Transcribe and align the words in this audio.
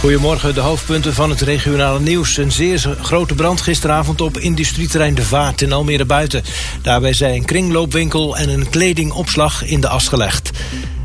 Goedemorgen, 0.00 0.54
de 0.54 0.60
hoofdpunten 0.60 1.14
van 1.14 1.30
het 1.30 1.40
regionale 1.40 2.00
nieuws. 2.00 2.36
Een 2.36 2.52
zeer 2.52 2.96
grote 3.00 3.34
brand 3.34 3.60
gisteravond 3.60 4.20
op 4.20 4.38
industrieterrein 4.38 5.14
De 5.14 5.22
Vaart 5.22 5.62
in 5.62 5.72
Almere 5.72 6.04
Buiten. 6.04 6.42
Daarbij 6.82 7.12
zijn 7.12 7.34
een 7.34 7.44
kringloopwinkel 7.44 8.36
en 8.36 8.48
een 8.48 8.68
kledingopslag 8.68 9.64
in 9.64 9.80
de 9.80 9.88
as 9.88 10.08
gelegd. 10.08 10.50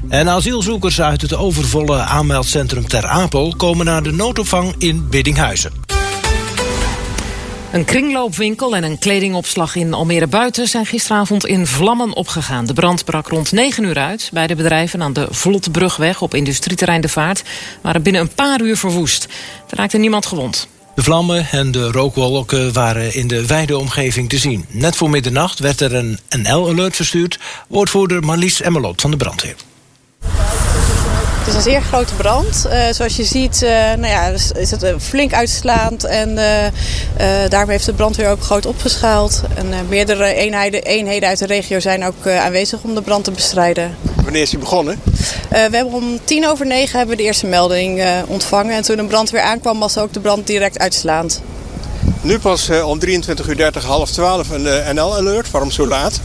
En 0.10 0.30
asielzoekers 0.30 1.02
uit 1.02 1.22
het 1.22 1.36
overvolle 1.36 1.98
aanmeldcentrum 1.98 2.88
Ter 2.88 3.06
Apel... 3.06 3.54
komen 3.58 3.86
naar 3.86 4.04
de 4.04 4.12
noodopvang 4.12 4.76
in 4.78 5.10
Biddinghuizen. 5.10 5.83
Een 7.74 7.86
kringloopwinkel 7.86 8.76
en 8.76 8.84
een 8.84 9.00
kledingopslag 9.00 9.76
in 9.76 9.94
Almere 9.94 10.28
Buiten 10.28 10.68
zijn 10.68 10.86
gisteravond 10.86 11.46
in 11.46 11.68
vlammen 11.68 12.16
opgegaan. 12.16 12.66
De 12.66 12.74
brand 12.74 13.06
brak 13.06 13.28
rond 13.28 13.52
9 13.52 13.84
uur 13.84 13.98
uit. 13.98 14.30
Beide 14.34 14.56
bedrijven 14.56 15.04
aan 15.04 15.14
de 15.14 15.28
Vlotbrugweg 15.30 16.22
op 16.22 16.34
industrieterrein 16.34 17.02
De 17.02 17.10
Vaart 17.10 17.44
waren 17.82 18.02
binnen 18.02 18.22
een 18.22 18.34
paar 18.36 18.62
uur 18.62 18.78
verwoest. 18.78 19.28
Er 19.70 19.78
raakte 19.78 19.98
niemand 19.98 20.26
gewond. 20.26 20.68
De 20.96 21.04
vlammen 21.04 21.48
en 21.52 21.72
de 21.72 21.92
rookwolken 21.92 22.74
waren 22.74 23.14
in 23.14 23.28
de 23.28 23.46
wijde 23.46 23.78
omgeving 23.78 24.30
te 24.30 24.38
zien. 24.38 24.66
Net 24.70 24.96
voor 24.96 25.10
middernacht 25.10 25.60
werd 25.60 25.82
er 25.82 25.96
een 25.96 26.20
NL-alert 26.30 26.96
verstuurd. 26.96 27.40
Woordvoerder 27.68 28.24
Marlies 28.24 28.62
Emmelot 28.62 29.02
van 29.02 29.12
de 29.12 29.18
brandweer. 29.18 29.56
Het 31.44 31.52
is 31.52 31.58
een 31.58 31.72
zeer 31.72 31.82
grote 31.82 32.14
brand. 32.14 32.66
Uh, 32.68 32.86
zoals 32.92 33.16
je 33.16 33.24
ziet 33.24 33.62
uh, 33.64 33.70
nou 33.70 34.08
ja, 34.08 34.28
is 34.56 34.72
het 34.72 34.84
uh, 34.84 34.90
flink 35.00 35.34
uitslaand 35.34 36.04
en 36.04 36.36
daarmee 37.50 37.72
heeft 37.72 37.86
de 37.86 37.94
brandweer 37.94 38.30
ook 38.30 38.42
groot 38.42 38.66
opgeschaald. 38.66 39.42
En 39.56 39.88
meerdere 39.90 40.34
eenheden, 40.34 40.84
eenheden 40.84 41.30
uit 41.30 41.40
de 41.40 41.46
regio 41.46 41.80
zijn 41.80 42.06
ook 42.06 42.28
aanwezig 42.28 42.84
om 42.84 42.96
de 42.96 43.02
brand 43.02 43.24
te 43.24 43.32
bestrijden. 43.32 43.98
Wanneer 44.24 44.42
is 44.42 44.50
die 44.50 44.60
begonnen? 44.60 45.02
we 45.50 45.58
hebben 45.58 45.94
om 45.94 46.20
tien 46.24 46.48
over 46.48 46.66
negen 46.66 46.98
hebben 46.98 47.16
we 47.16 47.22
de 47.22 47.28
eerste 47.28 47.48
melding 47.48 48.04
ontvangen. 48.28 48.76
En 48.76 48.84
toen 48.84 48.98
de 48.98 49.06
brandweer 49.06 49.42
aankwam 49.42 49.80
was 49.80 49.98
ook 49.98 50.14
de 50.14 50.20
brand 50.20 50.48
direct 50.48 50.80
uitslaand. 50.80 51.42
Nu 52.22 52.40
pas 52.40 52.70
om 52.70 53.00
23 53.00 53.48
uur 53.48 53.58
30, 53.58 53.84
half 53.84 54.12
12 54.12 54.50
een 54.50 54.96
NL-alert. 54.96 55.52
Waarom 55.52 55.72
zo 55.72 55.88
laat? 55.88 56.20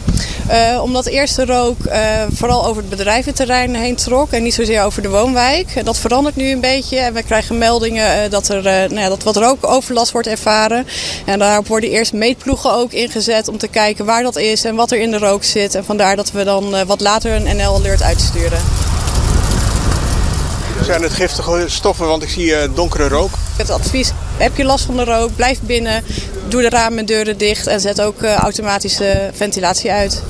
Uh, 0.50 0.82
omdat 0.82 1.06
eerst 1.06 1.36
de 1.36 1.44
rook 1.44 1.76
uh, 1.86 2.22
vooral 2.32 2.66
over 2.66 2.76
het 2.76 2.90
bedrijventerrein 2.90 3.74
heen 3.74 3.96
trok 3.96 4.30
en 4.30 4.42
niet 4.42 4.54
zozeer 4.54 4.82
over 4.82 5.02
de 5.02 5.08
woonwijk. 5.08 5.84
Dat 5.84 5.98
verandert 5.98 6.36
nu 6.36 6.50
een 6.50 6.60
beetje 6.60 6.98
en 6.98 7.14
we 7.14 7.22
krijgen 7.22 7.58
meldingen 7.58 8.24
uh, 8.24 8.30
dat 8.30 8.48
er 8.48 8.62
nou 8.62 9.00
ja, 9.00 9.08
dat 9.08 9.22
wat 9.22 9.36
rookoverlast 9.36 10.12
wordt 10.12 10.28
ervaren. 10.28 10.86
En 11.24 11.38
daarop 11.38 11.66
worden 11.66 11.90
eerst 11.90 12.12
meetploegen 12.12 12.72
ook 12.72 12.92
ingezet 12.92 13.48
om 13.48 13.58
te 13.58 13.68
kijken 13.68 14.04
waar 14.04 14.22
dat 14.22 14.36
is 14.36 14.64
en 14.64 14.74
wat 14.74 14.90
er 14.90 15.00
in 15.00 15.10
de 15.10 15.18
rook 15.18 15.44
zit. 15.44 15.74
En 15.74 15.84
vandaar 15.84 16.16
dat 16.16 16.30
we 16.30 16.44
dan 16.44 16.86
wat 16.86 17.00
later 17.00 17.32
een 17.32 17.56
NL-alert 17.56 18.02
uitsturen. 18.02 18.58
Zijn 20.82 21.02
het 21.02 21.12
giftige 21.12 21.64
stoffen, 21.66 22.06
want 22.06 22.22
ik 22.22 22.28
zie 22.28 22.72
donkere 22.72 23.08
rook? 23.08 23.30
Het 23.56 23.70
advies, 23.70 24.12
heb 24.38 24.56
je 24.56 24.64
last 24.64 24.84
van 24.84 24.96
de 24.96 25.04
rook, 25.04 25.36
blijf 25.36 25.60
binnen, 25.60 26.04
doe 26.48 26.62
de 26.62 26.68
ramen 26.68 26.98
en 26.98 27.06
deuren 27.06 27.38
dicht 27.38 27.66
en 27.66 27.80
zet 27.80 28.00
ook 28.00 28.22
automatische 28.22 29.30
ventilatie 29.32 29.90
uit. 29.90 30.22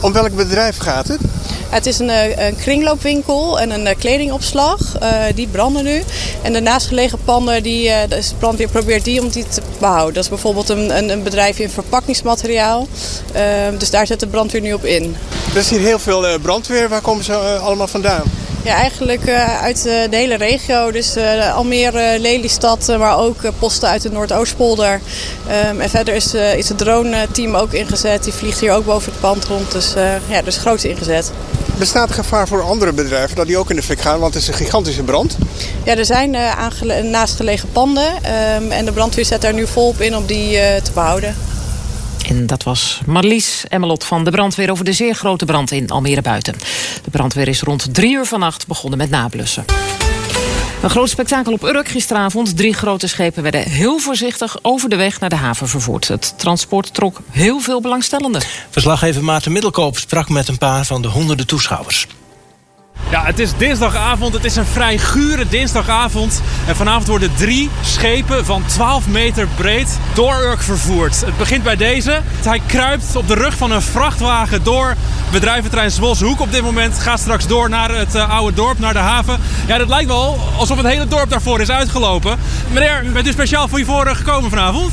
Om 0.00 0.12
welk 0.12 0.34
bedrijf 0.34 0.76
gaat 0.76 1.08
het? 1.08 1.20
Het 1.68 1.86
is 1.86 1.98
een, 1.98 2.10
een 2.46 2.56
kringloopwinkel 2.56 3.60
en 3.60 3.70
een 3.70 3.96
kledingopslag. 3.96 4.80
Uh, 5.02 5.08
die 5.34 5.46
branden 5.46 5.84
nu. 5.84 6.02
En 6.42 6.52
de 6.52 6.60
naastgelegen 6.60 7.18
panden, 7.24 7.62
die, 7.62 7.88
uh, 7.88 7.96
de 8.08 8.22
brandweer 8.38 8.68
probeert 8.68 9.04
die 9.04 9.20
om 9.22 9.28
die 9.28 9.48
te 9.48 9.62
behouden. 9.78 10.14
Dat 10.14 10.22
is 10.22 10.28
bijvoorbeeld 10.28 10.68
een, 10.68 10.96
een, 10.96 11.10
een 11.10 11.22
bedrijf 11.22 11.58
in 11.58 11.70
verpakkingsmateriaal. 11.70 12.88
Uh, 13.36 13.40
dus 13.78 13.90
daar 13.90 14.06
zet 14.06 14.20
de 14.20 14.26
brandweer 14.26 14.60
nu 14.60 14.72
op 14.72 14.84
in. 14.84 15.16
Er 15.50 15.56
is 15.56 15.70
hier 15.70 15.80
heel 15.80 15.98
veel 15.98 16.38
brandweer. 16.42 16.88
Waar 16.88 17.00
komen 17.00 17.24
ze 17.24 17.34
allemaal 17.36 17.88
vandaan? 17.88 18.22
Ja, 18.66 18.74
eigenlijk 18.74 19.26
uh, 19.26 19.62
uit 19.62 19.82
de 19.82 20.08
hele 20.10 20.36
regio. 20.36 20.90
Dus 20.90 21.16
uh, 21.16 21.54
Almere, 21.54 22.18
Lelystad, 22.18 22.96
maar 22.98 23.18
ook 23.18 23.36
posten 23.58 23.88
uit 23.88 24.02
de 24.02 24.10
Noordoostpolder. 24.10 25.00
Um, 25.70 25.80
en 25.80 25.90
verder 25.90 26.14
is, 26.14 26.34
is 26.34 26.68
het 26.68 26.78
drone-team 26.78 27.54
ook 27.54 27.72
ingezet. 27.72 28.24
Die 28.24 28.32
vliegt 28.32 28.60
hier 28.60 28.72
ook 28.72 28.84
boven 28.84 29.12
het 29.12 29.20
pand 29.20 29.44
rond. 29.44 29.72
Dus 29.72 29.94
ja, 30.28 30.42
dus 30.42 30.56
groot 30.56 30.84
ingezet. 30.84 31.30
Bestaat 31.78 32.12
gevaar 32.12 32.48
voor 32.48 32.62
andere 32.62 32.92
bedrijven 32.92 33.36
dat 33.36 33.46
die 33.46 33.58
ook 33.58 33.70
in 33.70 33.76
de 33.76 33.82
fik 33.82 34.00
gaan? 34.00 34.20
Want 34.20 34.34
het 34.34 34.42
is 34.42 34.48
een 34.48 34.54
gigantische 34.54 35.02
brand. 35.02 35.36
Ja, 35.84 35.96
er 35.96 36.06
zijn 36.06 36.30
naastgelegen 37.10 37.68
panden. 37.72 38.14
Um, 38.56 38.70
en 38.70 38.84
de 38.84 38.92
brandweer 38.92 39.24
zet 39.24 39.40
daar 39.40 39.54
nu 39.54 39.66
volop 39.66 40.00
in 40.00 40.16
om 40.16 40.26
die 40.26 40.58
te 40.82 40.92
behouden. 40.94 41.36
En 42.28 42.46
dat 42.46 42.62
was 42.62 43.00
Marlies 43.06 43.64
Emmelot 43.68 44.04
van 44.04 44.24
de 44.24 44.30
brandweer 44.30 44.70
over 44.70 44.84
de 44.84 44.92
zeer 44.92 45.14
grote 45.14 45.44
brand 45.44 45.70
in 45.70 45.90
Almere 45.90 46.22
Buiten. 46.22 46.54
De 47.04 47.10
brandweer 47.10 47.48
is 47.48 47.60
rond 47.60 47.94
drie 47.94 48.14
uur 48.14 48.26
vannacht 48.26 48.66
begonnen 48.66 48.98
met 48.98 49.10
nablussen. 49.10 49.64
Een 50.82 50.90
groot 50.90 51.08
spektakel 51.08 51.52
op 51.52 51.62
Urk 51.62 51.88
gisteravond. 51.88 52.56
Drie 52.56 52.74
grote 52.74 53.06
schepen 53.06 53.42
werden 53.42 53.68
heel 53.68 53.98
voorzichtig 53.98 54.56
over 54.62 54.88
de 54.88 54.96
weg 54.96 55.20
naar 55.20 55.30
de 55.30 55.36
haven 55.36 55.68
vervoerd. 55.68 56.08
Het 56.08 56.34
transport 56.36 56.94
trok 56.94 57.20
heel 57.30 57.60
veel 57.60 57.80
belangstellenden. 57.80 58.42
Verslaggever 58.70 59.24
Maarten 59.24 59.52
Middelkoop 59.52 59.98
sprak 59.98 60.28
met 60.28 60.48
een 60.48 60.58
paar 60.58 60.84
van 60.84 61.02
de 61.02 61.08
honderden 61.08 61.46
toeschouwers. 61.46 62.06
Ja, 63.16 63.24
het 63.24 63.38
is 63.38 63.56
dinsdagavond. 63.56 64.34
Het 64.34 64.44
is 64.44 64.56
een 64.56 64.66
vrij 64.66 64.98
gure 64.98 65.48
dinsdagavond. 65.48 66.42
En 66.66 66.76
vanavond 66.76 67.06
worden 67.06 67.34
drie 67.34 67.70
schepen 67.82 68.44
van 68.44 68.62
12 68.66 69.06
meter 69.06 69.48
breed 69.54 69.98
door 70.14 70.34
Urk 70.34 70.62
vervoerd. 70.62 71.20
Het 71.20 71.36
begint 71.36 71.62
bij 71.62 71.76
deze. 71.76 72.20
Hij 72.44 72.60
kruipt 72.66 73.16
op 73.16 73.28
de 73.28 73.34
rug 73.34 73.56
van 73.56 73.70
een 73.70 73.82
vrachtwagen 73.82 74.62
door 74.62 74.94
bedrijventerrein 75.32 75.90
Zwolshoek. 75.90 76.40
Op 76.40 76.52
dit 76.52 76.62
moment 76.62 76.98
gaat 76.98 77.20
straks 77.20 77.46
door 77.46 77.68
naar 77.68 77.90
het 77.90 78.14
uh, 78.14 78.30
oude 78.30 78.56
dorp, 78.56 78.78
naar 78.78 78.92
de 78.92 78.98
haven. 78.98 79.40
Ja, 79.66 79.78
dat 79.78 79.88
lijkt 79.88 80.08
wel 80.08 80.38
alsof 80.58 80.76
het 80.76 80.86
hele 80.86 81.08
dorp 81.08 81.30
daarvoor 81.30 81.60
is 81.60 81.70
uitgelopen. 81.70 82.38
Meneer, 82.72 83.04
bent 83.12 83.26
u 83.26 83.32
speciaal 83.32 83.68
voor 83.68 83.78
hiervoor 83.78 84.06
gekomen 84.06 84.50
vanavond? 84.50 84.92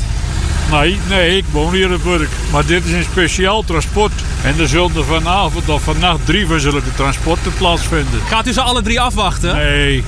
Nee, 0.71 0.97
nee, 1.09 1.37
ik 1.37 1.45
woon 1.51 1.73
hier 1.73 1.91
in 1.91 1.99
Burg. 2.03 2.29
Maar 2.51 2.65
dit 2.65 2.85
is 2.85 2.91
een 2.91 3.03
speciaal 3.03 3.63
transport. 3.63 4.11
En 4.43 4.59
er 4.59 4.67
zullen 4.67 5.05
vanavond 5.05 5.69
of 5.69 5.83
vannacht 5.83 6.25
drie 6.25 6.47
van 6.47 6.59
zulke 6.59 6.93
transporten 6.95 7.53
plaatsvinden. 7.57 8.19
Gaat 8.27 8.47
u 8.47 8.53
ze 8.53 8.61
alle 8.61 8.81
drie 8.81 9.01
afwachten? 9.01 9.55
Nee. 9.55 10.03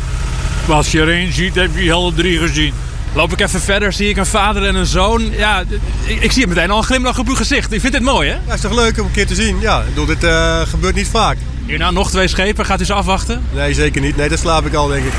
Als 0.69 0.91
je 0.91 1.01
er 1.01 1.09
één 1.09 1.33
ziet, 1.33 1.55
heb 1.55 1.69
je 1.73 1.93
alle 1.93 2.13
drie 2.13 2.39
gezien. 2.39 2.73
Loop 3.13 3.31
ik 3.31 3.39
even 3.41 3.61
verder, 3.61 3.93
zie 3.93 4.09
ik 4.09 4.17
een 4.17 4.25
vader 4.25 4.65
en 4.65 4.75
een 4.75 4.85
zoon. 4.85 5.31
Ja, 5.31 5.63
ik, 6.05 6.21
ik 6.21 6.31
zie 6.31 6.47
meteen 6.47 6.71
al 6.71 6.77
een 6.77 6.83
glimlach 6.83 7.19
op 7.19 7.27
uw 7.27 7.35
gezicht. 7.35 7.71
Ik 7.73 7.79
vind 7.81 7.93
dit 7.93 8.01
mooi, 8.01 8.29
hè? 8.29 8.37
Ja, 8.47 8.53
is 8.53 8.61
toch 8.61 8.75
leuk 8.75 8.99
om 8.99 9.05
een 9.05 9.11
keer 9.11 9.27
te 9.27 9.35
zien. 9.35 9.59
Ja, 9.59 9.79
ik 9.79 9.85
bedoel, 9.85 10.05
dit 10.05 10.23
uh, 10.23 10.61
gebeurt 10.61 10.95
niet 10.95 11.07
vaak. 11.07 11.37
Hierna 11.65 11.91
nog 11.91 12.09
twee 12.09 12.27
schepen. 12.27 12.65
Gaat 12.65 12.81
u 12.81 12.85
ze 12.85 12.93
afwachten? 12.93 13.43
Nee, 13.53 13.73
zeker 13.73 14.01
niet. 14.01 14.17
Nee, 14.17 14.29
dat 14.29 14.39
slaap 14.39 14.65
ik 14.65 14.73
al, 14.73 14.87
denk 14.87 15.05
ik. 15.05 15.13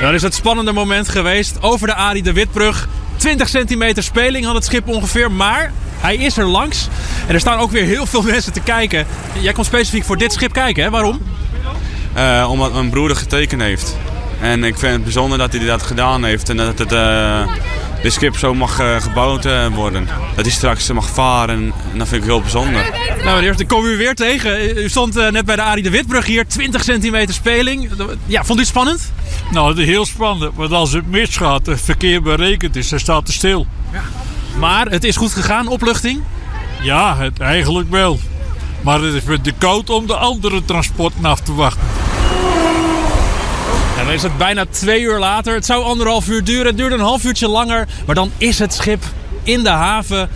Dan 0.00 0.14
is 0.14 0.22
het 0.22 0.34
spannende 0.34 0.72
moment 0.72 1.08
geweest 1.08 1.62
over 1.62 1.86
de 1.86 1.94
Arie 1.94 2.22
de 2.22 2.32
Witbrug. 2.32 2.88
20 3.16 3.48
centimeter 3.48 4.02
speling 4.02 4.44
had 4.44 4.54
het 4.54 4.64
schip 4.64 4.88
ongeveer, 4.88 5.32
maar 5.32 5.72
hij 5.98 6.16
is 6.16 6.36
er 6.36 6.44
langs. 6.46 6.88
En 7.26 7.34
er 7.34 7.40
staan 7.40 7.58
ook 7.58 7.70
weer 7.70 7.84
heel 7.84 8.06
veel 8.06 8.22
mensen 8.32 8.52
te 8.52 8.60
kijken. 8.60 9.06
Jij 9.40 9.52
komt 9.52 9.66
specifiek 9.66 10.04
voor 10.04 10.16
dit 10.16 10.32
schip 10.32 10.52
kijken, 10.52 10.82
hè? 10.82 10.90
Waarom? 10.90 11.20
Uh, 12.16 12.46
omdat 12.50 12.72
mijn 12.72 12.90
broer 12.90 13.16
getekend 13.16 13.62
heeft. 13.62 13.96
En 14.40 14.64
ik 14.64 14.78
vind 14.78 14.92
het 14.92 15.02
bijzonder 15.02 15.38
dat 15.38 15.52
hij 15.52 15.66
dat 15.66 15.82
gedaan 15.82 16.24
heeft 16.24 16.48
en 16.48 16.56
dat 16.56 16.78
het 16.78 16.92
uh, 16.92 17.42
dit 18.02 18.12
schip 18.12 18.36
zo 18.36 18.54
mag 18.54 18.80
uh, 18.80 19.00
gebouwd 19.00 19.48
worden. 19.74 20.08
Dat 20.36 20.44
hij 20.44 20.54
straks 20.54 20.92
mag 20.92 21.08
varen 21.08 21.72
en 21.92 21.98
dat 21.98 22.08
vind 22.08 22.22
ik 22.22 22.28
heel 22.28 22.40
bijzonder. 22.40 22.90
Nou 23.24 23.36
meneer, 23.36 23.60
ik 23.60 23.68
kom 23.68 23.84
u 23.84 23.96
weer 23.96 24.14
tegen. 24.14 24.76
U 24.76 24.88
stond 24.88 25.14
net 25.14 25.44
bij 25.44 25.56
de 25.56 25.62
Arie 25.62 25.82
de 25.82 25.90
Witbrug 25.90 26.26
hier, 26.26 26.46
20 26.46 26.84
centimeter 26.84 27.34
speling. 27.34 27.90
Ja, 28.26 28.44
vond 28.44 28.58
u 28.58 28.60
het 28.60 28.70
spannend? 28.70 29.12
Nou, 29.50 29.68
het 29.68 29.78
is 29.78 29.86
heel 29.86 30.06
spannend. 30.06 30.52
Want 30.54 30.72
als 30.72 30.92
het 30.92 31.06
misgaat, 31.06 31.66
het 31.66 31.80
verkeer 31.80 32.22
berekend 32.22 32.76
is, 32.76 32.88
dan 32.88 32.98
staat 32.98 33.26
het 33.26 33.36
stil. 33.36 33.66
Ja. 33.92 34.02
Maar 34.58 34.86
het 34.86 35.04
is 35.04 35.16
goed 35.16 35.32
gegaan, 35.32 35.68
opluchting? 35.68 36.22
Ja, 36.80 37.16
het, 37.16 37.40
eigenlijk 37.40 37.90
wel. 37.90 38.18
Maar 38.80 39.00
het 39.00 39.14
is 39.14 39.22
met 39.22 39.44
de 39.44 39.52
koud 39.58 39.90
om 39.90 40.06
de 40.06 40.16
andere 40.16 40.64
transporten 40.64 41.24
af 41.24 41.40
te 41.40 41.54
wachten. 41.54 41.97
En 44.08 44.14
dan 44.14 44.24
is 44.24 44.30
het 44.30 44.38
bijna 44.38 44.64
twee 44.70 45.00
uur 45.00 45.18
later. 45.18 45.54
Het 45.54 45.66
zou 45.66 45.84
anderhalf 45.84 46.28
uur 46.28 46.44
duren. 46.44 46.66
Het 46.66 46.76
duurde 46.76 46.94
een 46.94 47.00
half 47.00 47.24
uurtje 47.24 47.48
langer. 47.48 47.88
Maar 48.06 48.14
dan 48.14 48.30
is 48.38 48.58
het 48.58 48.74
schip 48.74 49.04
in 49.42 49.62
de 49.62 49.68
haven 49.68 50.28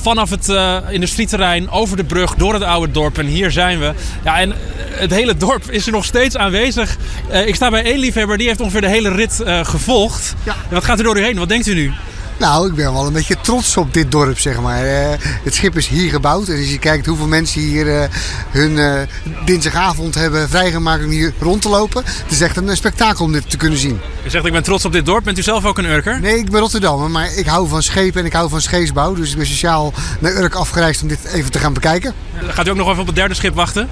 vanaf 0.00 0.30
het 0.30 0.48
uh, 0.48 0.76
industrieterrein 0.90 1.70
over 1.70 1.96
de 1.96 2.04
brug 2.04 2.34
door 2.34 2.54
het 2.54 2.62
oude 2.62 2.92
dorp. 2.92 3.18
En 3.18 3.26
hier 3.26 3.50
zijn 3.50 3.78
we. 3.78 3.92
Ja, 4.24 4.40
en 4.40 4.52
het 4.90 5.10
hele 5.10 5.36
dorp 5.36 5.70
is 5.70 5.86
er 5.86 5.92
nog 5.92 6.04
steeds 6.04 6.36
aanwezig. 6.36 6.96
Uh, 7.30 7.46
ik 7.46 7.54
sta 7.54 7.70
bij 7.70 7.84
één 7.84 7.98
liefhebber, 7.98 8.38
die 8.38 8.46
heeft 8.46 8.60
ongeveer 8.60 8.80
de 8.80 8.88
hele 8.88 9.14
rit 9.14 9.42
uh, 9.46 9.64
gevolgd. 9.64 10.34
Ja. 10.44 10.54
wat 10.70 10.84
gaat 10.84 10.98
er 10.98 11.04
door 11.04 11.18
u 11.18 11.22
heen? 11.22 11.38
Wat 11.38 11.48
denkt 11.48 11.66
u 11.66 11.74
nu? 11.74 11.92
Nou, 12.38 12.68
ik 12.68 12.74
ben 12.74 12.92
wel 12.92 13.06
een 13.06 13.12
beetje 13.12 13.36
trots 13.40 13.76
op 13.76 13.94
dit 13.94 14.10
dorp, 14.10 14.38
zeg 14.38 14.60
maar. 14.60 14.84
Eh, 14.84 15.18
het 15.18 15.54
schip 15.54 15.76
is 15.76 15.86
hier 15.86 16.10
gebouwd. 16.10 16.48
En 16.48 16.56
als 16.56 16.70
je 16.70 16.78
kijkt 16.78 17.06
hoeveel 17.06 17.26
mensen 17.26 17.60
hier 17.60 18.00
eh, 18.00 18.08
hun 18.50 18.78
eh, 18.78 19.00
dinsdagavond 19.44 20.14
hebben 20.14 20.48
vrijgemaakt 20.48 21.04
om 21.04 21.10
hier 21.10 21.32
rond 21.40 21.62
te 21.62 21.68
lopen. 21.68 22.02
Het 22.04 22.30
is 22.32 22.40
echt 22.40 22.56
een 22.56 22.76
spektakel 22.76 23.24
om 23.24 23.32
dit 23.32 23.50
te 23.50 23.56
kunnen 23.56 23.78
zien. 23.78 24.00
U 24.26 24.30
zegt 24.30 24.44
ik 24.44 24.52
ben 24.52 24.62
trots 24.62 24.84
op 24.84 24.92
dit 24.92 25.06
dorp. 25.06 25.24
Bent 25.24 25.38
u 25.38 25.42
zelf 25.42 25.64
ook 25.64 25.78
een 25.78 25.84
Urker? 25.84 26.20
Nee, 26.20 26.38
ik 26.38 26.50
ben 26.50 26.60
Rotterdammer, 26.60 27.10
maar 27.10 27.34
ik 27.34 27.46
hou 27.46 27.68
van 27.68 27.82
schepen 27.82 28.20
en 28.20 28.26
ik 28.26 28.32
hou 28.32 28.48
van 28.48 28.60
scheepsbouw. 28.60 29.14
Dus 29.14 29.30
ik 29.30 29.36
ben 29.36 29.46
sociaal 29.46 29.92
naar 30.18 30.32
Urk 30.32 30.54
afgereisd 30.54 31.02
om 31.02 31.08
dit 31.08 31.24
even 31.24 31.50
te 31.50 31.58
gaan 31.58 31.72
bekijken. 31.72 32.14
Gaat 32.48 32.66
u 32.66 32.70
ook 32.70 32.76
nog 32.76 32.88
even 32.88 33.00
op 33.00 33.06
het 33.06 33.16
derde 33.16 33.34
schip 33.34 33.54
wachten? 33.54 33.88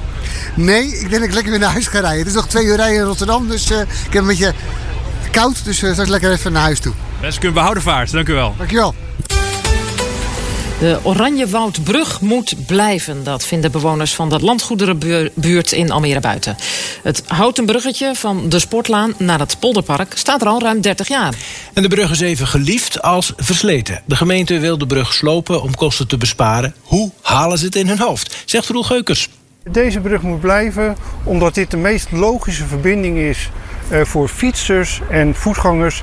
Nee, 0.55 0.87
ik 0.87 1.01
denk 1.01 1.13
dat 1.13 1.23
ik 1.23 1.33
lekker 1.33 1.51
weer 1.51 1.61
naar 1.61 1.73
huis 1.73 1.87
ga 1.87 2.01
rijden. 2.01 2.19
Het 2.19 2.29
is 2.29 2.35
nog 2.35 2.49
twee 2.49 2.65
uur 2.65 2.77
rijden 2.77 2.99
in 2.99 3.07
Rotterdam, 3.07 3.49
dus 3.49 3.71
ik 3.71 3.87
heb 4.11 4.23
een 4.23 4.27
beetje 4.27 4.55
koud. 5.31 5.65
Dus 5.65 5.77
straks 5.77 6.09
lekker 6.09 6.33
even 6.33 6.53
naar 6.53 6.63
huis 6.63 6.81
toe. 6.81 6.93
Wens 7.20 7.37
ik 7.37 7.43
u 7.43 7.46
een 7.46 7.52
behouden 7.52 7.82
vaart. 7.82 8.12
Dank 8.12 8.28
u 8.28 8.32
wel. 8.32 8.55
Dankjewel. 8.58 8.94
De 10.81 10.99
Oranjewoudbrug 11.02 12.20
moet 12.20 12.67
blijven. 12.67 13.25
Dat 13.25 13.44
vinden 13.44 13.70
bewoners 13.70 14.14
van 14.14 14.28
de 14.28 14.38
landgoederenbuurt 14.38 15.72
in 15.72 15.90
Almere 15.90 16.20
Buiten. 16.20 16.56
Het 17.02 17.22
houten 17.26 17.67
bruggetje 17.67 18.14
van 18.14 18.49
de 18.49 18.58
Sportlaan 18.58 19.14
naar 19.19 19.38
het 19.38 19.56
Polderpark 19.58 20.12
staat 20.17 20.40
er 20.40 20.46
al 20.46 20.61
ruim 20.61 20.81
30 20.81 21.08
jaar. 21.08 21.34
En 21.72 21.82
de 21.82 21.88
brug 21.88 22.11
is 22.11 22.20
even 22.20 22.46
geliefd 22.46 23.02
als 23.02 23.32
versleten. 23.37 24.02
De 24.05 24.17
gemeente 24.17 24.58
wil 24.58 24.78
de 24.78 24.87
brug 24.87 25.12
slopen 25.12 25.62
om 25.62 25.75
kosten 25.75 26.08
te 26.08 26.17
besparen. 26.17 26.75
Hoe 26.82 27.11
halen 27.22 27.58
ze 27.58 27.64
het 27.64 27.76
in 27.76 27.88
hun 27.88 27.99
hoofd? 27.99 28.43
Zegt 28.44 28.69
Roel 28.69 28.82
Geukers. 28.82 29.28
Deze 29.70 30.00
brug 30.00 30.22
moet 30.22 30.40
blijven 30.40 30.96
omdat 31.25 31.55
dit 31.55 31.70
de 31.70 31.76
meest 31.76 32.12
logische 32.12 32.67
verbinding 32.67 33.19
is 33.19 33.49
uh, 33.93 34.05
voor 34.05 34.28
fietsers 34.28 35.00
en 35.11 35.34
voetgangers 35.34 36.02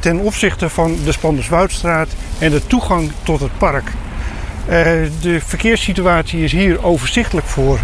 ten 0.00 0.18
opzichte 0.18 0.68
van 0.68 0.98
de 1.04 1.12
Spanderswoudstraat 1.12 2.08
en 2.38 2.50
de 2.50 2.66
toegang 2.66 3.10
tot 3.22 3.40
het 3.40 3.58
park. 3.58 3.84
Uh, 3.84 4.74
de 5.20 5.40
verkeerssituatie 5.46 6.44
is 6.44 6.52
hier 6.52 6.84
overzichtelijk 6.84 7.46
voor 7.46 7.78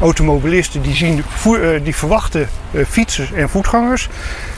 automobilisten 0.00 0.82
die, 0.82 0.94
zien, 0.94 1.24
die 1.82 1.94
verwachten 1.96 2.48
fietsers 2.88 3.32
en 3.32 3.48
voetgangers. 3.48 4.08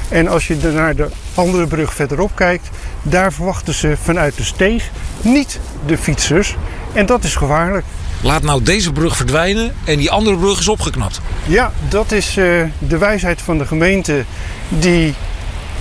En 0.09 0.29
als 0.29 0.47
je 0.47 0.57
naar 0.57 0.97
de 0.97 1.09
andere 1.35 1.67
brug 1.67 1.95
verderop 1.95 2.31
kijkt, 2.35 2.69
daar 3.03 3.33
verwachten 3.33 3.75
ze 3.75 3.97
vanuit 4.03 4.37
de 4.37 4.45
steeg 4.45 4.91
niet 5.23 5.61
de 5.87 5.99
fietsers. 5.99 6.57
En 6.93 7.07
dat 7.07 7.25
is 7.25 7.35
gevaarlijk. 7.35 7.85
Laat 8.21 8.43
nou 8.43 8.63
deze 8.63 8.93
brug 8.93 9.17
verdwijnen 9.17 9.75
en 9.85 9.99
die 9.99 10.11
andere 10.11 10.37
brug 10.37 10.59
is 10.59 10.69
opgeknapt. 10.69 11.21
Ja, 11.47 11.73
dat 11.89 12.13
is 12.13 12.35
de 12.79 12.99
wijsheid 12.99 13.43
van 13.43 13.59
de 13.59 13.67
gemeente 13.67 14.25
die 14.69 15.15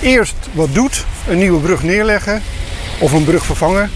eerst 0.02 0.36
wat 0.52 0.74
doet, 0.74 1.06
een 1.28 1.38
nieuwe 1.38 1.60
brug 1.60 1.84
neerleggen 1.84 2.42
of 3.00 3.12
een 3.12 3.24
brug 3.24 3.46
vervangen. 3.46 3.92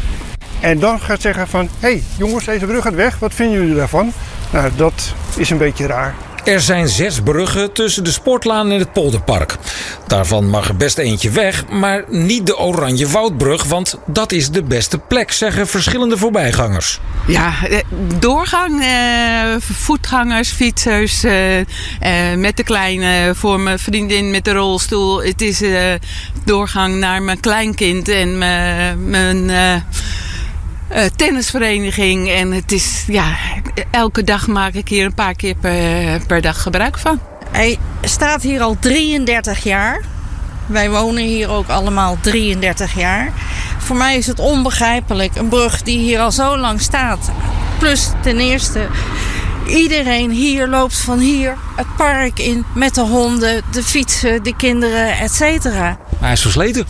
En 0.59 0.79
dan 0.79 0.99
gaat 0.99 1.21
zeggen 1.21 1.47
van, 1.47 1.69
hé 1.79 1.89
hey, 1.89 2.03
jongens, 2.17 2.45
deze 2.45 2.65
brug 2.65 2.83
gaat 2.83 2.95
weg, 2.95 3.19
wat 3.19 3.33
vinden 3.33 3.59
jullie 3.59 3.75
daarvan? 3.75 4.11
Nou, 4.51 4.71
dat 4.75 5.13
is 5.35 5.49
een 5.49 5.57
beetje 5.57 5.87
raar. 5.87 6.15
Er 6.43 6.61
zijn 6.61 6.87
zes 6.87 7.19
bruggen 7.21 7.73
tussen 7.73 8.03
de 8.03 8.11
Sportlaan 8.11 8.71
en 8.71 8.79
het 8.79 8.93
Polderpark. 8.93 9.55
Daarvan 10.07 10.49
mag 10.49 10.67
er 10.67 10.75
best 10.75 10.97
eentje 10.97 11.29
weg, 11.29 11.67
maar 11.67 12.03
niet 12.07 12.45
de 12.47 12.57
Oranje 12.57 13.07
Woudbrug, 13.07 13.63
want 13.63 13.97
dat 14.05 14.31
is 14.31 14.49
de 14.49 14.63
beste 14.63 14.97
plek, 14.97 15.31
zeggen 15.31 15.67
verschillende 15.67 16.17
voorbijgangers. 16.17 16.99
Ja, 17.27 17.53
doorgang, 18.19 18.81
eh, 18.81 19.55
voetgangers, 19.59 20.49
fietsers, 20.49 21.23
eh, 21.23 21.59
eh, 21.59 22.37
met 22.37 22.57
de 22.57 22.63
kleine, 22.63 23.35
voor 23.35 23.59
mijn 23.59 23.79
vriendin 23.79 24.31
met 24.31 24.45
de 24.45 24.51
rolstoel. 24.51 25.23
Het 25.23 25.41
is 25.41 25.61
eh, 25.61 25.93
doorgang 26.45 26.95
naar 26.95 27.21
mijn 27.21 27.39
kleinkind 27.39 28.09
en 28.09 28.37
mijn 29.09 29.51
uh, 30.95 31.03
tennisvereniging. 31.15 32.29
En 32.29 32.51
het 32.51 32.71
is, 32.71 33.03
ja, 33.07 33.35
elke 33.91 34.23
dag 34.23 34.47
maak 34.47 34.73
ik 34.73 34.87
hier 34.87 35.05
een 35.05 35.13
paar 35.13 35.35
keer 35.35 35.55
per, 35.55 36.25
per 36.27 36.41
dag 36.41 36.61
gebruik 36.61 36.97
van. 36.97 37.19
Hij 37.51 37.77
staat 38.01 38.41
hier 38.41 38.61
al 38.61 38.77
33 38.79 39.63
jaar. 39.63 40.01
Wij 40.65 40.89
wonen 40.89 41.23
hier 41.23 41.49
ook 41.49 41.67
allemaal 41.67 42.17
33 42.21 42.95
jaar. 42.95 43.31
Voor 43.77 43.95
mij 43.95 44.17
is 44.17 44.27
het 44.27 44.39
onbegrijpelijk. 44.39 45.35
Een 45.35 45.47
brug 45.47 45.81
die 45.81 45.99
hier 45.99 46.19
al 46.19 46.31
zo 46.31 46.57
lang 46.57 46.81
staat. 46.81 47.31
Plus 47.79 48.09
ten 48.21 48.39
eerste, 48.39 48.87
iedereen 49.67 50.31
hier 50.31 50.67
loopt 50.67 50.97
van 50.97 51.19
hier 51.19 51.57
het 51.75 51.95
park 51.97 52.39
in 52.39 52.65
met 52.73 52.95
de 52.95 53.01
honden, 53.01 53.61
de 53.71 53.83
fietsen, 53.83 54.43
de 54.43 54.55
kinderen, 54.55 55.17
et 55.17 55.31
cetera. 55.31 55.97
Hij 56.19 56.31
is 56.31 56.41
versleten. 56.41 56.85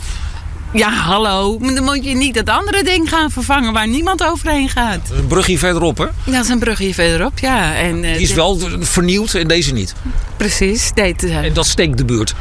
Ja, 0.74 0.90
hallo. 0.92 1.58
Dan 1.60 1.84
moet 1.84 2.04
je 2.04 2.16
niet 2.16 2.34
dat 2.34 2.50
andere 2.50 2.84
ding 2.84 3.10
gaan 3.10 3.32
vervangen 3.32 3.74
waar 3.74 3.88
niemand 3.88 4.24
overheen 4.24 4.70
gaat. 4.70 5.00
Een 5.12 5.28
brugje 5.28 5.58
verderop, 5.58 5.98
hè? 5.98 6.06
Dat 6.26 6.44
is 6.44 6.50
een 6.50 6.60
brugje 6.60 6.94
verderop, 6.94 7.40
ja. 7.40 7.76
En, 7.76 8.04
uh, 8.04 8.14
Die 8.14 8.22
is 8.22 8.34
wel 8.34 8.60
vernieuwd 8.80 9.34
en 9.34 9.48
deze 9.48 9.74
niet. 9.74 9.94
Precies. 10.38 10.92
Dit, 10.94 11.24
uh, 11.24 11.38
en 11.38 11.54
dat 11.54 11.68
steekt 11.68 11.98
de 11.98 12.06
buurt. 12.06 12.34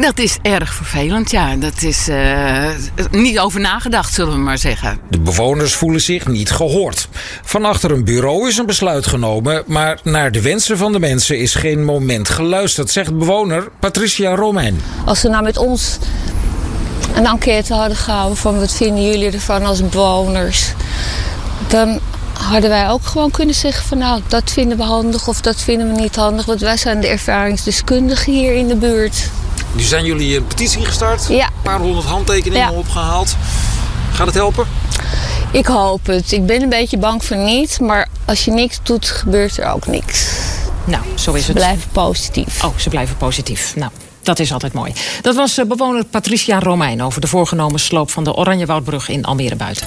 Dat 0.00 0.18
is 0.18 0.38
erg 0.42 0.74
vervelend, 0.74 1.30
ja. 1.30 1.56
Dat 1.56 1.82
is 1.82 2.08
uh, 2.08 2.70
niet 3.10 3.38
over 3.38 3.60
nagedacht, 3.60 4.14
zullen 4.14 4.32
we 4.32 4.38
maar 4.38 4.58
zeggen. 4.58 4.98
De 5.10 5.20
bewoners 5.20 5.74
voelen 5.74 6.00
zich 6.00 6.26
niet 6.26 6.50
gehoord. 6.50 7.08
Van 7.42 7.64
achter 7.64 7.90
een 7.90 8.04
bureau 8.04 8.48
is 8.48 8.56
een 8.56 8.66
besluit 8.66 9.06
genomen, 9.06 9.62
maar 9.66 9.98
naar 10.02 10.32
de 10.32 10.42
wensen 10.42 10.78
van 10.78 10.92
de 10.92 10.98
mensen 11.00 11.38
is 11.38 11.54
geen 11.54 11.84
moment 11.84 12.28
geluisterd, 12.28 12.90
zegt 12.90 13.18
bewoner 13.18 13.68
Patricia 13.80 14.34
Romein. 14.34 14.80
Als 15.04 15.20
ze 15.20 15.28
nou 15.28 15.42
met 15.42 15.56
ons 15.56 15.98
een 17.16 17.26
enquête 17.26 17.74
hadden 17.74 17.96
gehouden 17.96 18.36
van 18.36 18.58
wat 18.58 18.72
vinden 18.72 19.04
jullie 19.04 19.30
ervan 19.30 19.64
als 19.64 19.88
bewoners. 19.88 20.72
Dan 21.66 22.00
hadden 22.32 22.70
wij 22.70 22.88
ook 22.90 23.06
gewoon 23.06 23.30
kunnen 23.30 23.54
zeggen 23.54 23.84
van 23.84 23.98
nou 23.98 24.20
dat 24.28 24.50
vinden 24.50 24.78
we 24.78 24.84
handig 24.84 25.28
of 25.28 25.40
dat 25.40 25.60
vinden 25.60 25.94
we 25.94 26.00
niet 26.00 26.16
handig. 26.16 26.46
Want 26.46 26.60
wij 26.60 26.76
zijn 26.76 27.00
de 27.00 27.06
ervaringsdeskundigen 27.06 28.32
hier 28.32 28.54
in 28.54 28.68
de 28.68 28.76
buurt. 28.76 29.30
Nu 29.72 29.82
zijn 29.82 30.04
jullie 30.04 30.36
een 30.36 30.46
petitie 30.46 30.84
gestart. 30.84 31.26
Ja. 31.28 31.46
Een 31.46 31.62
paar 31.62 31.78
honderd 31.78 32.06
handtekeningen 32.06 32.70
ja. 32.70 32.78
opgehaald. 32.78 33.36
Gaat 34.12 34.26
het 34.26 34.34
helpen? 34.34 34.66
Ik 35.52 35.66
hoop 35.66 36.06
het. 36.06 36.32
Ik 36.32 36.46
ben 36.46 36.62
een 36.62 36.68
beetje 36.68 36.98
bang 36.98 37.24
voor 37.24 37.36
niet. 37.36 37.80
Maar 37.80 38.08
als 38.24 38.44
je 38.44 38.50
niks 38.50 38.78
doet, 38.82 39.06
gebeurt 39.06 39.58
er 39.58 39.72
ook 39.72 39.86
niks. 39.86 40.28
Nou, 40.84 41.02
zo 41.14 41.14
is 41.14 41.24
ze 41.24 41.32
het. 41.32 41.44
Ze 41.44 41.52
blijven 41.52 41.90
positief. 41.92 42.64
Oh, 42.64 42.76
ze 42.76 42.88
blijven 42.88 43.16
positief. 43.16 43.76
Nou, 43.76 43.90
dat 44.26 44.38
is 44.38 44.52
altijd 44.52 44.72
mooi. 44.72 44.92
Dat 45.22 45.34
was 45.34 45.60
bewoner 45.68 46.04
Patricia 46.04 46.58
Romein 46.58 47.02
over 47.02 47.20
de 47.20 47.26
voorgenomen 47.26 47.80
sloop 47.80 48.10
van 48.10 48.24
de 48.24 48.34
Oranjewoudbrug 48.34 49.08
in 49.08 49.24
Almere 49.24 49.56
Buiten. 49.56 49.86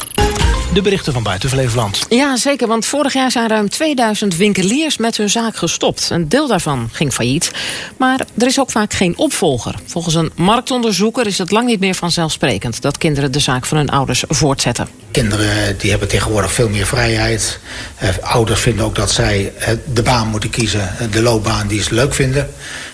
De 0.74 0.81
berichten 0.81 1.13
van 1.13 1.24
buiten 1.24 1.50
Flevoland. 1.50 2.06
Ja, 2.09 2.38
zeker, 2.38 2.68
want 2.68 2.86
vorig 2.86 3.13
jaar 3.13 3.31
zijn 3.31 3.47
ruim 3.47 3.69
2000 3.69 4.36
winkeliers 4.36 4.97
met 4.97 5.18
hun 5.18 5.30
zaak 5.30 5.56
gestopt. 5.56 6.09
Een 6.09 6.30
deel 6.30 6.47
daarvan 6.47 6.89
ging 6.91 7.13
failliet. 7.13 7.51
Maar 7.97 8.19
er 8.38 8.47
is 8.47 8.59
ook 8.59 8.71
vaak 8.71 8.94
geen 8.94 9.18
opvolger. 9.18 9.75
Volgens 9.86 10.15
een 10.15 10.31
marktonderzoeker 10.36 11.27
is 11.27 11.38
het 11.38 11.51
lang 11.51 11.68
niet 11.68 11.80
meer 11.80 11.95
vanzelfsprekend 11.95 12.81
dat 12.81 12.97
kinderen 12.97 13.31
de 13.31 13.39
zaak 13.39 13.65
van 13.65 13.77
hun 13.77 13.89
ouders 13.89 14.24
voortzetten. 14.27 14.88
Kinderen 15.12 15.77
die 15.77 15.89
hebben 15.89 16.07
tegenwoordig 16.07 16.53
veel 16.53 16.69
meer 16.69 16.86
vrijheid. 16.86 17.59
Eh, 17.95 18.09
ouders 18.21 18.59
vinden 18.59 18.86
ook 18.86 18.95
dat 18.95 19.12
zij 19.12 19.53
eh, 19.57 19.74
de 19.94 20.01
baan 20.01 20.27
moeten 20.27 20.50
kiezen, 20.50 20.89
de 21.12 21.21
loopbaan 21.21 21.68
die 21.68 21.83
ze 21.83 21.94
leuk 21.94 22.13
vinden. 22.13 22.50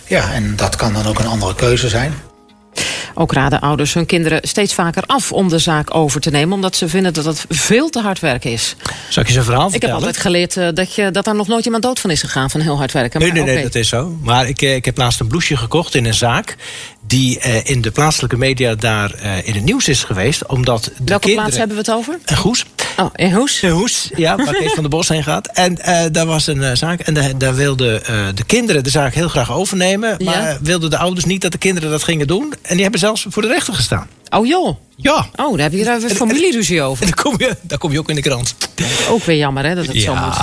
Ja, 0.07 0.33
en 0.33 0.55
dat 0.55 0.75
kan 0.75 0.93
dan 0.93 1.05
ook 1.05 1.19
een 1.19 1.27
andere 1.27 1.55
keuze 1.55 1.89
zijn. 1.89 2.13
Ook 3.17 3.33
raden 3.33 3.59
ouders 3.59 3.93
hun 3.93 4.05
kinderen 4.05 4.39
steeds 4.47 4.73
vaker 4.73 5.03
af 5.05 5.31
om 5.31 5.49
de 5.49 5.59
zaak 5.59 5.95
over 5.95 6.21
te 6.21 6.29
nemen... 6.29 6.53
omdat 6.53 6.75
ze 6.75 6.87
vinden 6.87 7.13
dat 7.13 7.25
het 7.25 7.45
veel 7.49 7.89
te 7.89 8.01
hard 8.01 8.19
werken 8.19 8.51
is. 8.51 8.75
Zal 9.09 9.23
ik 9.23 9.27
je 9.27 9.33
zo'n 9.35 9.43
verhaal 9.43 9.69
vertellen? 9.69 9.95
Ik 9.95 10.01
heb 10.01 10.07
altijd 10.07 10.17
geleerd 10.17 10.55
uh, 10.57 10.67
dat, 10.73 10.95
je, 10.95 11.11
dat 11.11 11.25
daar 11.25 11.35
nog 11.35 11.47
nooit 11.47 11.65
iemand 11.65 11.83
dood 11.83 11.99
van 11.99 12.09
is 12.09 12.21
gegaan... 12.21 12.49
van 12.49 12.61
heel 12.61 12.77
hard 12.77 12.91
werken. 12.91 13.19
Nee, 13.19 13.31
nee, 13.31 13.43
nee, 13.43 13.51
okay. 13.51 13.63
dat 13.63 13.75
is 13.75 13.87
zo. 13.87 14.17
Maar 14.21 14.47
ik, 14.47 14.61
ik 14.61 14.85
heb 14.85 14.97
laatst 14.97 15.19
een 15.19 15.27
blouseje 15.27 15.57
gekocht 15.57 15.95
in 15.95 16.05
een 16.05 16.13
zaak... 16.13 16.55
die 17.07 17.39
uh, 17.45 17.65
in 17.69 17.81
de 17.81 17.91
plaatselijke 17.91 18.37
media 18.37 18.75
daar 18.75 19.15
uh, 19.23 19.47
in 19.47 19.53
het 19.53 19.63
nieuws 19.63 19.87
is 19.87 20.03
geweest. 20.03 20.45
Omdat 20.45 20.83
de 20.83 20.91
Welke 20.91 21.27
kinderen... 21.27 21.35
plaats 21.35 21.57
hebben 21.57 21.75
we 21.75 21.81
het 21.81 21.91
over? 21.91 22.19
Een 22.25 22.37
Goes. 22.37 22.65
Oh, 22.97 23.09
in 23.15 23.33
Hoes? 23.33 23.61
In 23.63 23.69
Hoes, 23.69 24.09
ja, 24.15 24.35
waar 24.35 24.53
Kees 24.53 24.73
van 24.73 24.83
der 24.83 24.89
Bos 24.89 25.07
heen 25.07 25.23
gaat. 25.23 25.47
En 25.47 25.77
daar 26.11 26.25
was 26.25 26.47
een 26.47 26.77
zaak 26.77 26.99
en 26.99 27.13
daar, 27.13 27.37
daar 27.37 27.55
wilden 27.55 28.01
de 28.35 28.43
kinderen 28.45 28.83
de 28.83 28.89
zaak 28.89 29.13
heel 29.13 29.27
graag 29.27 29.51
overnemen... 29.51 30.17
maar 30.23 30.35
Ja. 30.35 30.57
wilden 30.61 30.89
de 30.89 30.97
ouders 30.97 31.25
niet 31.25 31.41
dat 31.41 31.51
de 31.51 31.57
kinderen 31.57 31.89
dat 31.89 32.03
gingen 32.03 32.27
doen. 32.27 32.53
En 32.61 32.73
die 32.73 32.81
hebben 32.81 32.99
zelfs 32.99 33.25
voor 33.29 33.41
de 33.41 33.47
rechter 33.47 33.73
gestaan. 33.73 34.07
Oh 34.29 34.45
joh. 34.45 34.77
Ja. 34.95 35.27
Oh, 35.35 35.51
daar 35.51 35.61
heb 35.69 35.73
je 35.73 35.83
daar 35.83 35.97
even 35.97 36.15
familieruzie 36.15 36.81
over. 36.81 37.05
En 37.05 37.11
dan 37.15 37.23
kom 37.23 37.35
je, 37.37 37.57
dan 37.61 37.77
kom 37.77 37.91
je 37.91 37.99
ook 37.99 38.09
in 38.09 38.15
de 38.15 38.21
krant. 38.21 38.55
Ook 39.09 39.23
weer 39.23 39.37
jammer 39.37 39.65
hè, 39.65 39.75
dat 39.75 39.85
het 39.85 40.01
zo 40.01 40.15
moet. 40.15 40.35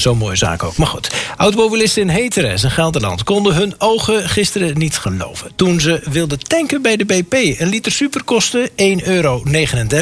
Zo'n 0.00 0.18
mooie 0.18 0.36
zaak 0.36 0.62
ook. 0.62 0.76
Maar 0.76 0.86
goed, 0.86 1.10
automobilisten 1.36 2.02
in 2.02 2.08
Heteres 2.08 2.62
en 2.62 2.70
Gelderland 2.70 3.22
konden 3.22 3.54
hun 3.54 3.74
ogen 3.78 4.28
gisteren 4.28 4.78
niet 4.78 4.96
geloven. 4.96 5.50
Toen 5.56 5.80
ze 5.80 6.00
wilden 6.10 6.38
tanken 6.38 6.82
bij 6.82 6.96
de 6.96 7.04
BP. 7.04 7.32
Een 7.32 7.68
liter 7.68 7.92
super 7.92 8.24
kostte 8.24 8.70
1,39 8.70 8.76
euro, 9.04 9.42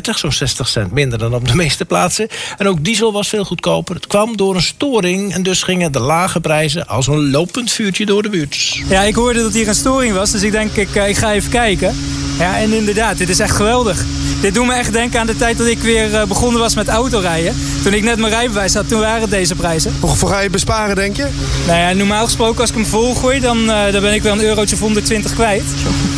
zo'n 0.03 0.33
60 0.33 0.69
cent 0.69 0.93
minder 0.93 1.19
dan 1.19 1.35
op 1.35 1.49
de 1.49 1.55
meeste 1.55 1.85
plaatsen. 1.85 2.29
En 2.59 2.69
ook 2.69 2.85
diesel 2.85 3.12
was 3.12 3.29
veel 3.29 3.45
goedkoper. 3.45 3.95
Het 3.95 4.07
kwam 4.07 4.37
door 4.37 4.55
een 4.55 4.62
storing 4.62 5.35
en 5.35 5.43
dus 5.43 5.62
gingen 5.62 5.93
de 5.93 6.00
lage 6.00 6.41
prijzen 6.41 6.87
als 6.87 7.07
een 7.07 7.31
lopend 7.31 7.71
vuurtje 7.71 8.07
door 8.07 8.23
de 8.23 8.29
buurt. 8.29 8.81
Ja, 8.88 9.03
ik 9.03 9.15
hoorde 9.15 9.43
dat 9.43 9.53
hier 9.53 9.69
een 9.69 9.75
storing 9.75 10.15
was, 10.15 10.31
dus 10.31 10.43
ik 10.43 10.53
denk 10.53 10.73
ik, 10.73 10.95
eh, 10.95 11.09
ik 11.09 11.17
ga 11.17 11.33
even 11.33 11.50
kijken. 11.50 11.97
Ja, 12.38 12.59
en 12.59 12.73
inderdaad, 12.73 13.19
dit 13.19 13.29
is 13.29 13.38
echt 13.38 13.57
geweldig. 13.57 14.05
Dit 14.41 14.55
doet 14.55 14.67
me 14.67 14.75
echt 14.75 14.93
denken 14.93 15.21
aan 15.21 15.26
de 15.26 15.37
tijd 15.37 15.59
dat 15.59 15.67
ik 15.67 15.79
weer 15.79 16.15
eh, 16.15 16.26
begonnen 16.26 16.61
was 16.61 16.75
met 16.75 16.88
autorijden. 16.88 17.57
Toen 17.83 17.93
ik 17.93 18.03
net 18.03 18.19
mijn 18.19 18.33
rijbewijs 18.33 18.75
had, 18.75 18.88
toen 18.88 19.00
waren 19.00 19.31
deze 19.31 19.55
prijzen. 19.55 19.86
Hoeveel 20.00 20.28
ga 20.28 20.40
je 20.40 20.50
besparen, 20.50 20.95
denk 20.95 21.16
je? 21.16 21.26
Nou 21.66 21.78
ja, 21.78 21.93
normaal 21.93 22.25
gesproken 22.25 22.61
als 22.61 22.71
ik 22.71 22.76
hem 22.76 22.87
volgooi, 22.87 23.40
dan, 23.40 23.59
uh, 23.59 23.93
dan 23.93 24.00
ben 24.00 24.14
ik 24.14 24.23
wel 24.23 24.33
een 24.33 24.45
eurotje 24.45 24.75
of 24.75 24.81
120 24.81 25.35
kwijt. 25.35 25.64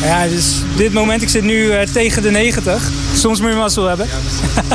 Ja, 0.03 0.27
dus 0.27 0.63
dit 0.77 0.93
moment, 0.93 1.23
ik 1.23 1.29
zit 1.29 1.43
nu 1.43 1.65
uh, 1.65 1.81
tegen 1.81 2.23
de 2.23 2.31
90. 2.31 2.91
Soms 3.15 3.41
moet 3.41 3.51
je 3.51 3.57
mazzel 3.57 3.87
hebben. 3.87 4.07
Ja, 4.07 4.68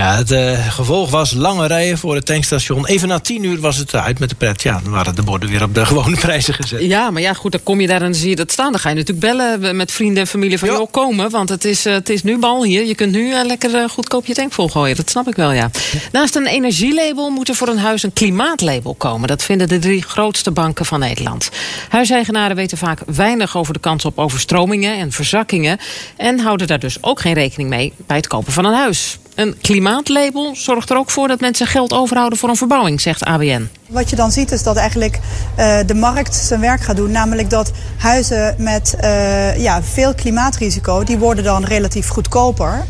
het 0.00 0.30
uh, 0.30 0.66
gevolg 0.68 1.10
was 1.10 1.32
lange 1.32 1.66
rijen 1.66 1.98
voor 1.98 2.14
het 2.14 2.26
tankstation. 2.26 2.86
Even 2.86 3.08
na 3.08 3.18
tien 3.18 3.44
uur 3.44 3.60
was 3.60 3.76
het 3.76 3.94
uit 3.94 4.18
met 4.18 4.28
de 4.28 4.34
pret. 4.34 4.62
Ja, 4.62 4.80
dan 4.82 4.92
waren 4.92 5.14
de 5.14 5.22
borden 5.22 5.48
weer 5.48 5.62
op 5.62 5.74
de 5.74 5.86
gewone 5.92 6.16
prijzen 6.16 6.54
gezet. 6.54 6.80
Ja, 6.80 7.10
maar 7.10 7.22
ja, 7.22 7.32
goed, 7.32 7.52
dan 7.52 7.62
kom 7.62 7.80
je 7.80 7.86
daar 7.86 8.02
en 8.02 8.14
zie 8.14 8.28
je 8.28 8.36
dat 8.36 8.52
staan. 8.52 8.70
Dan 8.70 8.80
ga 8.80 8.88
je 8.88 8.94
natuurlijk 8.94 9.26
bellen 9.26 9.76
met 9.76 9.92
vrienden 9.92 10.22
en 10.22 10.26
familie 10.26 10.58
van... 10.58 10.68
joh, 10.68 10.90
komen, 10.90 11.30
want 11.30 11.48
het 11.48 11.64
is, 11.64 11.86
uh, 11.86 11.92
het 11.92 12.08
is 12.08 12.22
nu 12.22 12.38
bal 12.38 12.64
hier. 12.64 12.84
Je 12.84 12.94
kunt 12.94 13.12
nu 13.12 13.28
uh, 13.28 13.44
lekker 13.44 13.88
goedkoop 13.90 14.26
je 14.26 14.34
tank 14.34 14.52
volgooien. 14.52 14.96
Dat 14.96 15.10
snap 15.10 15.28
ik 15.28 15.34
wel, 15.34 15.52
ja. 15.52 15.70
Naast 16.12 16.36
een 16.36 16.46
energielabel 16.46 17.30
moet 17.30 17.48
er 17.48 17.54
voor 17.54 17.68
een 17.68 17.78
huis 17.78 18.02
een 18.02 18.12
klimaatlabel 18.12 18.94
komen. 18.94 19.28
Dat 19.28 19.42
vinden 19.42 19.68
de 19.68 19.78
drie 19.78 20.02
grootste 20.02 20.50
banken 20.50 20.86
van 20.86 21.00
Nederland. 21.00 21.50
Huiseigenaren 21.88 22.56
weten 22.56 22.78
vaak 22.78 23.00
weinig 23.06 23.56
over 23.56 23.72
de 23.72 23.80
kans 23.80 24.04
op 24.04 24.18
overstromingen 24.18 24.98
en 24.98 25.12
verzakkingen... 25.12 25.78
en 26.16 26.38
houden 26.38 26.66
daar 26.66 26.78
dus 26.78 26.96
ook 27.00 27.20
geen 27.20 27.34
rekening 27.34 27.68
mee 27.68 27.92
bij 28.06 28.16
het 28.16 28.26
kopen 28.26 28.52
van 28.52 28.64
een 28.64 28.74
huis. 28.74 29.18
Een 29.34 29.58
klimaatlabel 29.60 30.56
zorgt 30.56 30.90
er 30.90 30.96
ook 30.96 31.10
voor 31.10 31.28
dat 31.28 31.40
mensen 31.40 31.66
geld 31.66 31.92
overhouden 31.92 32.38
voor 32.38 32.48
een 32.48 32.56
verbouwing, 32.56 33.00
zegt 33.00 33.24
ABN. 33.24 33.68
Wat 33.88 34.10
je 34.10 34.16
dan 34.16 34.32
ziet 34.32 34.52
is 34.52 34.62
dat 34.62 34.76
eigenlijk 34.76 35.18
uh, 35.58 35.78
de 35.86 35.94
markt 35.94 36.34
zijn 36.34 36.60
werk 36.60 36.80
gaat 36.80 36.96
doen. 36.96 37.10
Namelijk 37.10 37.50
dat 37.50 37.72
huizen 37.96 38.54
met 38.58 38.94
uh, 39.00 39.62
ja, 39.62 39.82
veel 39.82 40.14
klimaatrisico, 40.14 41.04
die 41.04 41.18
worden 41.18 41.44
dan 41.44 41.64
relatief 41.64 42.08
goedkoper. 42.08 42.84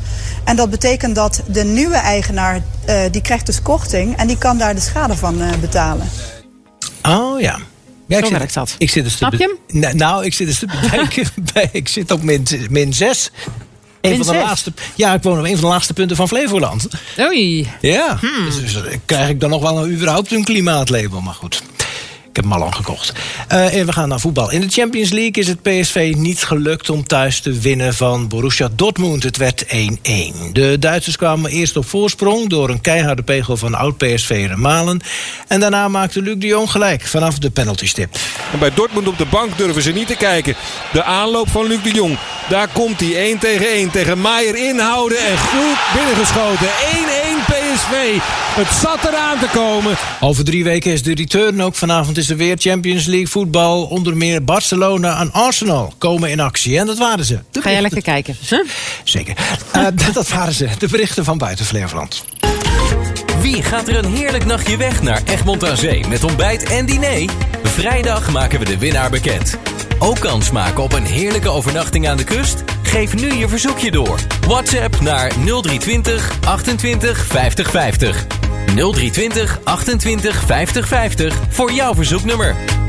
En 0.45 0.57
dat 0.57 0.71
betekent 0.71 1.15
dat 1.15 1.43
de 1.47 1.65
nieuwe 1.65 1.97
eigenaar, 1.97 2.61
uh, 2.89 3.01
die 3.11 3.23
krijgt 3.23 3.47
dus 3.47 3.63
korting 3.63 4.17
en 4.17 4.27
die 4.27 4.39
kan 4.39 4.59
daar 4.59 4.75
de 4.75 4.81
schade 4.81 5.17
van 5.17 5.43
betalen. 5.61 6.09
Oh 7.03 7.41
ja. 7.41 7.59
Ja, 8.07 8.19
ik 8.19 8.25
Zo 8.25 8.33
werkt 8.33 8.55
dat. 8.55 8.75
Ik 8.79 8.91
zit 8.91 9.05
dus 9.05 9.17
Snap 9.17 9.33
je 9.33 9.59
hem? 9.69 9.97
Nou, 9.97 10.25
ik 10.25 10.35
zit 10.35 10.47
dus 10.47 10.59
te 10.59 10.67
bedenken 10.67 11.27
bij. 11.53 11.69
Ik 11.73 11.89
zit 11.89 12.11
op 12.11 12.23
min, 12.23 12.47
min 12.71 12.93
6. 12.93 13.31
Een 14.03 14.25
van 14.25 14.35
de 14.35 14.41
laatste, 14.41 14.73
ja, 14.95 15.15
ik 15.15 15.23
woon 15.23 15.39
op 15.39 15.45
een 15.45 15.53
van 15.53 15.61
de 15.61 15.67
laagste 15.67 15.93
punten 15.93 16.17
van 16.17 16.29
Flevoland. 16.29 16.89
Oei. 17.21 17.71
Ja, 17.81 18.19
hmm. 18.21 18.45
dus, 18.45 18.61
dus, 18.61 18.83
krijg 19.05 19.29
ik 19.29 19.41
dan 19.41 19.51
nog 19.51 19.63
wel 19.63 19.85
een, 19.85 19.93
überhaupt 19.93 20.33
een 20.33 20.45
klimaatlabel. 20.45 21.21
Maar 21.21 21.35
goed. 21.35 21.63
Ik 22.33 22.39
heb 22.39 22.47
hem 22.51 22.57
al 22.57 22.61
lang 22.61 22.75
gekocht. 22.75 23.13
Uh, 23.53 23.75
en 23.75 23.87
we 23.87 23.93
gaan 23.93 24.09
naar 24.09 24.21
voetbal. 24.21 24.51
In 24.51 24.61
de 24.61 24.69
Champions 24.69 25.11
League 25.11 25.43
is 25.43 25.49
het 25.49 25.63
PSV 25.63 26.15
niet 26.17 26.43
gelukt 26.43 26.91
om 26.91 27.05
thuis 27.05 27.41
te 27.41 27.53
winnen 27.53 27.95
van 27.95 28.29
Borussia 28.29 28.69
Dortmund. 28.77 29.23
Het 29.23 29.37
werd 29.37 29.65
1-1. 29.65 29.69
De 30.53 30.77
Duitsers 30.79 31.17
kwamen 31.17 31.51
eerst 31.51 31.77
op 31.77 31.89
voorsprong 31.89 32.49
door 32.49 32.69
een 32.69 32.81
keiharde 32.81 33.23
pegel 33.23 33.57
van 33.57 33.75
oud-PSV 33.75 34.51
Malen. 34.57 35.01
En 35.49 35.61
daarna 35.61 35.89
maakte 35.89 36.23
Luc 36.23 36.35
de 36.39 36.47
Jong 36.47 36.71
gelijk 36.71 37.07
vanaf 37.07 37.39
de 37.39 37.51
penaltystip. 37.51 38.17
En 38.53 38.59
bij 38.59 38.75
Dortmund 38.75 39.09
op 39.09 39.19
de 39.19 39.27
bank 39.27 39.59
durven 39.59 39.83
ze 39.83 39.93
niet 39.93 40.07
te 40.07 40.17
kijken. 40.17 40.55
De 40.93 41.03
aanloop 41.03 41.51
van 41.51 41.67
Luc 41.67 41.83
de 41.83 41.93
Jong. 41.93 42.19
Daar 42.53 42.69
komt 42.73 43.01
hij 43.01 43.17
1 43.17 43.39
tegen 43.39 43.67
1 43.67 43.91
tegen 43.91 44.21
Maier 44.21 44.57
inhouden 44.57 45.19
en 45.19 45.39
goed 45.39 45.79
binnengeschoten. 45.95 46.67
1-1 46.67 46.71
PSV. 47.47 48.19
Het 48.55 48.69
zat 48.81 48.99
eraan 49.05 49.39
te 49.39 49.49
komen. 49.53 49.97
Over 50.21 50.45
drie 50.45 50.65
weken 50.65 50.93
is 50.93 51.03
de 51.03 51.15
return 51.15 51.63
ook 51.63 51.75
vanavond 51.75 52.17
is 52.17 52.31
er 52.31 52.37
weer 52.37 52.57
Champions 52.59 53.07
League 53.07 53.29
voetbal. 53.29 53.85
Onder 53.85 54.17
meer 54.17 54.45
Barcelona 54.45 55.21
en 55.21 55.33
Arsenal 55.33 55.93
komen 55.99 56.31
in 56.31 56.41
actie. 56.41 56.79
En 56.79 56.87
dat 56.87 56.99
waren 56.99 57.25
ze. 57.25 57.39
Ga 57.53 57.71
jij 57.71 57.81
lekker 57.81 58.03
kijken? 58.03 58.37
Huh? 58.49 58.65
Zeker. 59.05 59.37
Uh, 59.77 59.87
dat 60.15 60.29
waren 60.29 60.53
ze. 60.55 60.69
De 60.79 60.89
berichten 60.89 61.25
van 61.25 61.39
buiten 61.39 61.65
Flevoland. 61.65 62.25
Wie 63.41 63.63
gaat 63.63 63.89
er 63.89 63.97
een 63.97 64.15
heerlijk 64.15 64.45
nachtje 64.45 64.77
weg 64.77 65.03
naar 65.03 65.23
Egmond 65.25 65.65
aan 65.65 65.77
Zee 65.77 66.07
met 66.09 66.25
ontbijt 66.25 66.63
en 66.63 66.87
diner? 66.87 67.31
Vrijdag 67.63 68.31
maken 68.31 68.59
we 68.59 68.65
de 68.65 68.79
winnaar 68.79 69.11
bekend. 69.11 69.59
Ook 70.05 70.21
kans 70.21 70.51
maken 70.51 70.83
op 70.83 70.93
een 70.93 71.05
heerlijke 71.05 71.49
overnachting 71.49 72.09
aan 72.09 72.17
de 72.17 72.25
kust? 72.25 72.65
Geef 72.83 73.15
nu 73.15 73.33
je 73.33 73.49
verzoekje 73.49 73.91
door. 73.91 74.19
WhatsApp 74.47 75.01
naar 75.01 75.33
0320 75.45 76.39
28 76.45 77.27
50 77.27 77.71
50. 77.71 78.27
0320 78.75 79.61
28 79.65 80.45
50 80.45 80.89
50 80.89 81.41
voor 81.49 81.73
jouw 81.73 81.95
verzoeknummer. 81.95 82.82